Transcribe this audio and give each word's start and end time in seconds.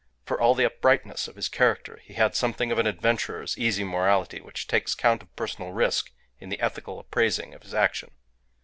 For 0.25 0.41
all 0.41 0.55
the 0.55 0.65
uprightness 0.65 1.27
of 1.27 1.35
his 1.35 1.47
character, 1.47 1.99
he 2.03 2.15
had 2.15 2.33
something 2.35 2.71
of 2.71 2.79
an 2.79 2.87
adventurer's 2.87 3.55
easy 3.55 3.83
morality 3.83 4.41
which 4.41 4.65
takes 4.65 4.95
count 4.95 5.21
of 5.21 5.35
personal 5.35 5.73
risk 5.73 6.09
in 6.39 6.49
the 6.49 6.59
ethical 6.59 6.97
appraising 6.99 7.53
of 7.53 7.61
his 7.61 7.75
action. 7.75 8.09